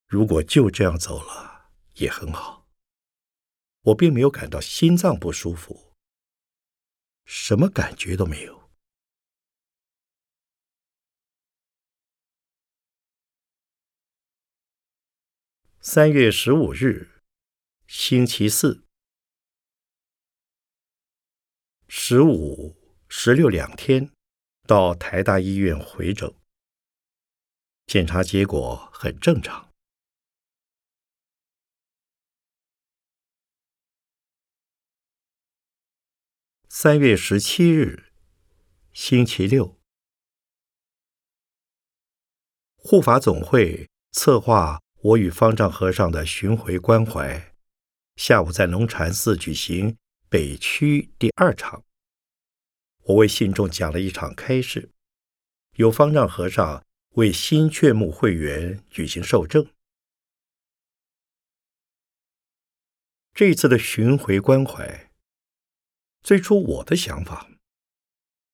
[0.09, 2.67] 如果就这样走了也很好，
[3.83, 5.95] 我并没有感到心脏不舒服，
[7.25, 8.69] 什么感觉都没有。
[15.81, 17.23] 三月十五日，
[17.87, 18.85] 星期四，
[21.97, 22.75] 十五、
[23.09, 24.11] 十六两天，
[24.67, 26.35] 到台大医院回诊。
[27.87, 29.71] 检查结果很正常。
[36.69, 38.13] 三月十七日，
[38.93, 39.81] 星期六，
[42.77, 47.55] 护法总会策划我与方丈和尚的巡回关怀，
[48.17, 49.97] 下午在龙禅寺举行
[50.35, 51.85] 北区第二场。
[53.05, 54.91] 我为信众讲了一场开示，
[55.77, 56.85] 有方丈和尚。
[57.11, 59.65] 为新雀目会员举行受证。
[63.33, 65.13] 这次的巡回关怀，
[66.25, 67.49] 最初我的想法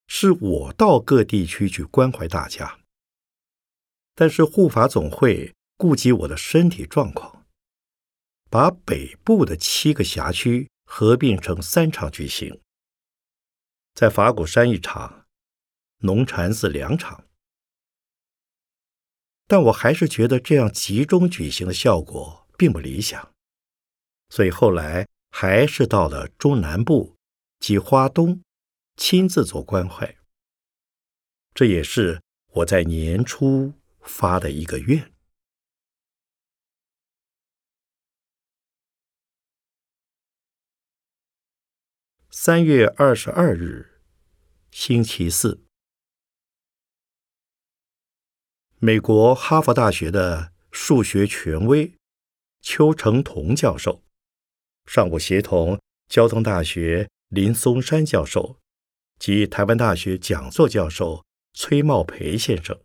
[0.07, 2.81] 是我到各地区去关怀大家，
[4.14, 7.47] 但是护法总会顾及我的身体状况，
[8.51, 12.61] 把北部的七个辖区合并成三场举行，
[13.95, 15.24] 在法鼓山一场，
[15.99, 17.28] 农禅寺两场。
[19.47, 23.32] 但我还是觉得这样集中举行的效果并不理想，
[24.30, 27.16] 所以后来还是到了中南部
[27.61, 28.43] 及花东，
[28.97, 30.16] 亲自做关怀。
[31.55, 35.10] 这也是我在年初发的一个愿。
[42.43, 44.01] 三月二十二日，
[44.70, 45.62] 星期四。
[48.78, 51.93] 美国哈佛大学的数学权威
[52.62, 54.03] 邱成桐教授，
[54.86, 55.78] 上午协同
[56.09, 58.59] 交通大学林松山教授
[59.18, 62.80] 及台湾大学讲座教授崔茂培先生，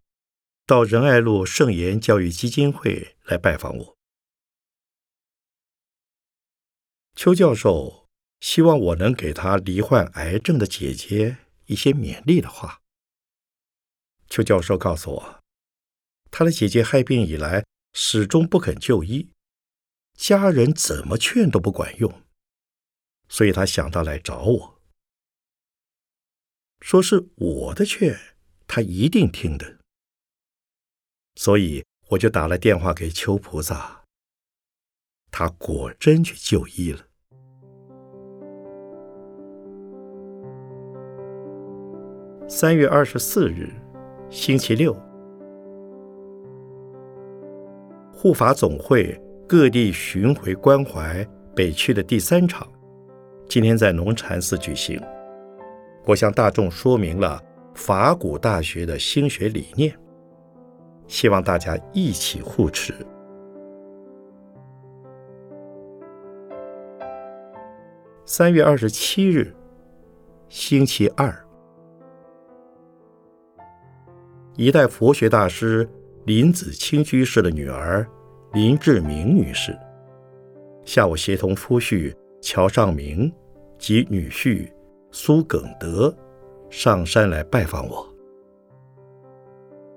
[0.66, 3.96] 到仁爱路圣言教育基金会来拜访我。
[7.16, 8.05] 邱教授
[8.46, 12.80] 希望我能给他罹患癌症的姐姐一些勉励的话，
[14.30, 15.44] 邱教授告诉我，
[16.30, 19.32] 他的姐姐害病以来始终不肯就医，
[20.14, 22.22] 家人怎么劝都不管用，
[23.28, 24.80] 所以他想到来找我，
[26.82, 28.36] 说是我的劝，
[28.68, 29.80] 他一定听的。
[31.34, 34.06] 所以我就打了电话给邱菩萨，
[35.32, 37.08] 他果真去就医了。
[42.58, 43.70] 三月二十四日，
[44.30, 44.96] 星期六，
[48.14, 52.66] 护法总会各地巡回关怀北区的第三场，
[53.50, 54.98] 今天在农禅寺举行。
[56.06, 57.44] 我向大众说明了
[57.74, 59.94] 法古大学的兴学理念，
[61.08, 62.94] 希望大家一起护持。
[68.24, 69.54] 三月二十七日，
[70.48, 71.45] 星期二。
[74.58, 75.88] 一代佛学大师
[76.26, 78.08] 林子清居士的女儿
[78.54, 79.78] 林志明女士，
[80.86, 83.32] 下午协同夫婿乔尚明
[83.78, 84.72] 及女婿
[85.12, 86.16] 苏耿德
[86.70, 88.08] 上山来拜访我，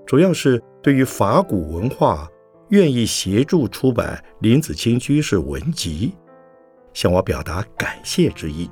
[0.05, 2.29] 主要是对于法古文化
[2.71, 6.13] 愿意协助出版林子清居士文集，
[6.93, 8.69] 向我表达感谢之意。